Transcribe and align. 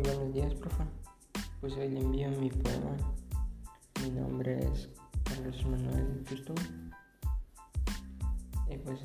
profe. 0.00 0.84
Pues 1.60 1.74
hoy 1.74 1.90
le 1.90 2.00
envío 2.00 2.30
mi 2.30 2.48
poema. 2.48 2.96
Mi 4.02 4.10
nombre 4.10 4.58
es 4.66 4.88
Carlos 5.24 5.66
Manuel 5.66 6.24
Justo. 6.28 6.54
Y 8.70 8.78
pues 8.78 9.00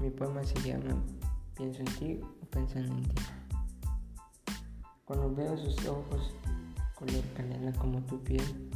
mi 0.00 0.10
poema 0.10 0.42
se 0.42 0.58
llama 0.62 1.02
Pienso 1.54 1.80
en 1.80 1.94
ti 1.98 2.20
o 2.22 2.46
pensando 2.46 2.94
en 2.94 3.02
ti. 3.02 3.22
Cuando 5.04 5.34
veo 5.34 5.56
sus 5.58 5.86
ojos 5.86 6.34
color 6.94 7.24
canela 7.36 7.72
como 7.72 8.00
tu 8.02 8.22
piel, 8.22 8.70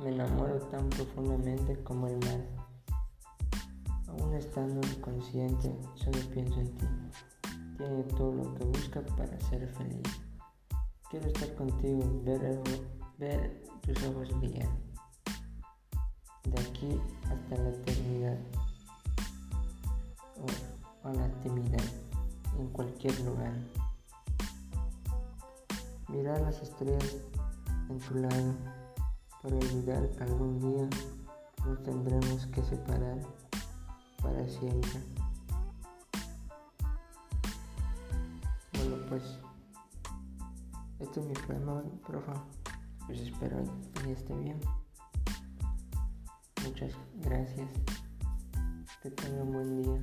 me 0.00 0.08
enamoro 0.08 0.58
tan 0.68 0.88
profundamente 0.88 1.82
como 1.82 2.06
el 2.06 2.18
mar. 2.18 2.40
Aún 4.08 4.34
estando 4.34 4.80
inconsciente, 4.88 5.74
solo 5.96 6.18
pienso 6.30 6.60
en 6.60 6.76
ti 6.76 6.86
todo 8.16 8.32
lo 8.32 8.54
que 8.54 8.64
busca 8.64 9.00
para 9.16 9.38
ser 9.40 9.66
feliz. 9.68 10.20
Quiero 11.10 11.26
estar 11.26 11.54
contigo, 11.56 12.22
ver, 13.18 13.62
tus 13.82 14.02
ojos 14.04 14.28
brillar. 14.40 14.68
De 16.44 16.60
aquí 16.60 17.00
hasta 17.24 17.62
la 17.62 17.70
eternidad 17.70 18.38
o 20.40 21.08
a 21.08 21.12
la 21.12 21.28
timidez, 21.40 21.92
en 22.58 22.68
cualquier 22.68 23.18
lugar. 23.20 23.52
Mirar 26.08 26.40
las 26.40 26.62
estrellas 26.62 27.16
en 27.88 27.98
tu 27.98 28.14
lado 28.14 28.54
para 29.42 29.56
olvidar 29.56 30.08
algún 30.20 30.60
día 30.60 30.88
nos 31.66 31.82
tendremos 31.82 32.46
que 32.46 32.62
separar 32.62 33.18
para 34.22 34.46
siempre. 34.48 35.21
Pues 39.12 39.38
este 41.00 41.20
es 41.20 41.26
mi 41.26 41.34
poema, 41.34 41.82
profe. 42.06 42.32
Pues 43.04 43.20
espero 43.20 43.62
que 44.02 44.12
esté 44.12 44.34
bien. 44.34 44.58
Muchas 46.64 46.94
gracias. 47.16 47.68
Que 49.02 49.10
tenga 49.10 49.42
un 49.42 49.52
buen 49.52 49.82
día. 49.82 50.00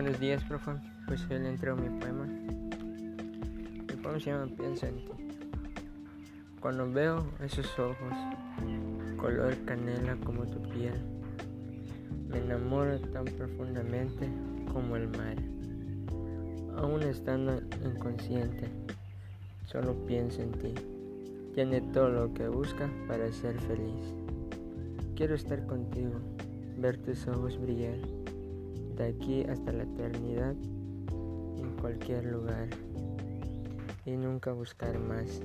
Buenos 0.00 0.20
días, 0.20 0.44
profe. 0.44 0.70
Pues 1.08 1.26
hoy 1.28 1.40
le 1.40 1.48
entrego 1.48 1.76
mi 1.76 1.88
poema. 1.98 2.24
Mi 2.24 3.96
poema 4.00 4.20
se 4.20 4.30
llama 4.30 4.46
Piensa 4.56 4.86
en 4.86 4.94
ti. 4.98 5.10
Cuando 6.60 6.88
veo 6.88 7.26
esos 7.40 7.66
ojos, 7.80 8.14
color 9.16 9.56
canela 9.64 10.14
como 10.24 10.46
tu 10.46 10.62
piel, 10.68 10.94
me 12.28 12.38
enamoro 12.38 13.00
tan 13.00 13.24
profundamente 13.24 14.28
como 14.72 14.94
el 14.94 15.08
mar. 15.08 15.34
Aún 16.76 17.02
estando 17.02 17.60
inconsciente, 17.84 18.70
solo 19.64 20.06
pienso 20.06 20.42
en 20.42 20.52
ti. 20.52 20.74
Tiene 21.54 21.80
todo 21.80 22.08
lo 22.08 22.34
que 22.34 22.46
busca 22.46 22.88
para 23.08 23.32
ser 23.32 23.58
feliz. 23.62 24.14
Quiero 25.16 25.34
estar 25.34 25.66
contigo, 25.66 26.20
ver 26.76 26.98
tus 26.98 27.26
ojos 27.26 27.60
brillar 27.60 27.98
de 28.98 29.08
aquí 29.08 29.44
hasta 29.44 29.72
la 29.72 29.84
eternidad, 29.84 30.54
en 31.56 31.76
cualquier 31.80 32.24
lugar, 32.24 32.68
y 34.04 34.10
nunca 34.12 34.52
buscar 34.52 34.98
más. 34.98 35.40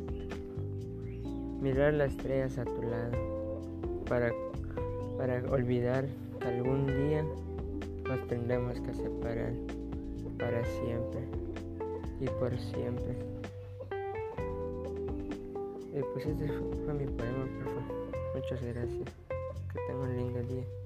Mirar 1.62 1.94
las 1.94 2.12
estrellas 2.12 2.58
a 2.58 2.66
tu 2.66 2.82
lado, 2.82 3.62
para, 4.10 4.34
para 5.18 5.50
olvidar 5.52 6.06
que 6.40 6.48
algún 6.48 6.88
día 6.88 7.24
nos 8.04 8.28
tendremos 8.28 8.80
que 8.82 8.94
separar 8.94 9.54
para 10.38 10.66
siempre 10.66 11.22
y 12.20 12.26
por 12.26 12.58
siempre. 12.58 13.16
Y 15.94 16.02
pues 16.14 16.26
este 16.26 16.48
fue 16.48 16.94
mi 16.94 17.06
poema, 17.06 17.48
profe. 17.60 17.82
Muchas 18.36 18.64
gracias. 18.64 19.10
Que 19.72 19.80
tenga 19.88 20.02
un 20.02 20.18
lindo 20.18 20.42
día. 20.42 20.83